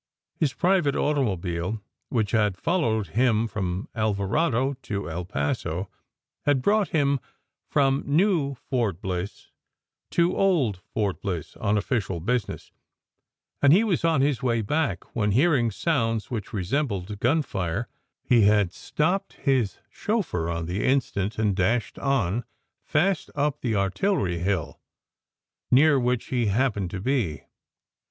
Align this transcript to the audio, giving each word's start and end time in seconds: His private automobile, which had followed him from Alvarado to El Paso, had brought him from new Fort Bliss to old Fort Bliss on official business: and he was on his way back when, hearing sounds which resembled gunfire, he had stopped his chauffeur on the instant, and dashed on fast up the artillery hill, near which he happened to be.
His 0.35 0.51
private 0.53 0.95
automobile, 0.95 1.79
which 2.09 2.31
had 2.31 2.57
followed 2.57 3.09
him 3.09 3.47
from 3.47 3.87
Alvarado 3.93 4.73
to 4.81 5.07
El 5.07 5.25
Paso, 5.25 5.91
had 6.47 6.63
brought 6.63 6.87
him 6.87 7.19
from 7.69 8.01
new 8.07 8.55
Fort 8.55 8.99
Bliss 8.99 9.51
to 10.09 10.35
old 10.35 10.81
Fort 10.91 11.21
Bliss 11.21 11.55
on 11.57 11.77
official 11.77 12.19
business: 12.19 12.71
and 13.61 13.71
he 13.71 13.83
was 13.83 14.03
on 14.03 14.21
his 14.21 14.41
way 14.41 14.63
back 14.63 15.03
when, 15.15 15.33
hearing 15.33 15.69
sounds 15.69 16.31
which 16.31 16.51
resembled 16.51 17.19
gunfire, 17.19 17.87
he 18.23 18.41
had 18.45 18.73
stopped 18.73 19.33
his 19.33 19.77
chauffeur 19.87 20.49
on 20.49 20.65
the 20.65 20.83
instant, 20.83 21.37
and 21.37 21.55
dashed 21.55 21.99
on 21.99 22.43
fast 22.83 23.29
up 23.35 23.61
the 23.61 23.75
artillery 23.75 24.39
hill, 24.39 24.79
near 25.69 25.99
which 25.99 26.29
he 26.29 26.47
happened 26.47 26.89
to 26.89 26.99
be. 26.99 27.43